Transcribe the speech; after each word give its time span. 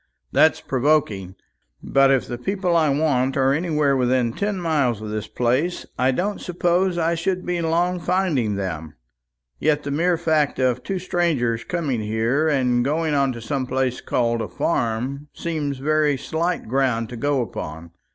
"That's 0.31 0.61
provoking. 0.61 1.35
But 1.83 2.09
if 2.09 2.25
the 2.27 2.39
people 2.39 2.75
I 2.75 2.89
want 2.89 3.37
are 3.37 3.53
anywhere 3.53 3.95
within 3.95 4.33
ten 4.33 4.59
miles 4.59 4.99
of 4.99 5.09
this 5.11 5.27
place, 5.27 5.85
I 5.95 6.09
don't 6.09 6.41
suppose 6.41 6.97
I 6.97 7.13
should 7.13 7.45
be 7.45 7.61
long 7.61 7.99
finding 7.99 8.55
them. 8.55 8.95
Yet 9.59 9.83
the 9.83 9.91
mere 9.91 10.17
fact 10.17 10.57
of 10.57 10.81
two 10.81 10.97
strangers 10.97 11.63
coming 11.63 12.01
here, 12.01 12.47
and 12.47 12.83
going 12.83 13.13
on 13.13 13.31
to 13.33 13.41
some 13.41 13.67
place 13.67 14.01
called 14.01 14.41
a 14.41 14.47
farm, 14.47 15.27
seems 15.35 15.77
very 15.77 16.17
slight 16.17 16.67
ground 16.67 17.07
to 17.09 17.15
go 17.15 17.41
upon. 17.43 17.91